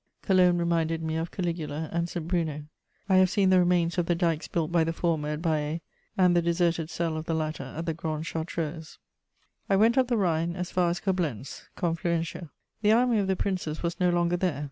Cologne 0.23 0.57
reminded 0.57 1.03
me 1.03 1.15
of 1.15 1.29
Caligula 1.29 1.87
and 1.91 2.09
St. 2.09 2.27
Bruno; 2.27 2.63
I 3.07 3.17
have 3.17 3.29
seen 3.29 3.51
the 3.51 3.59
remains 3.59 3.99
of 3.99 4.07
the 4.07 4.15
dykes 4.15 4.47
built 4.47 4.71
by 4.71 4.83
the 4.83 4.93
former 4.93 5.27
at 5.29 5.43
Baiæ, 5.43 5.81
and 6.17 6.35
the 6.35 6.41
deserted 6.41 6.89
cell 6.89 7.15
of 7.17 7.25
the 7.25 7.35
latter 7.35 7.65
at 7.77 7.85
the 7.85 7.93
Grande 7.93 8.25
Chartreuse. 8.25 8.97
I 9.69 9.75
went 9.75 9.99
up 9.99 10.07
the 10.07 10.17
Rhine 10.17 10.55
as 10.55 10.71
far 10.71 10.89
as 10.89 10.99
Coblentz: 10.99 11.67
Confluentia. 11.77 12.49
The 12.81 12.91
Army 12.93 13.19
of 13.19 13.27
the 13.27 13.35
Princes 13.35 13.83
was 13.83 13.99
no 13.99 14.09
longer 14.09 14.37
there. 14.37 14.59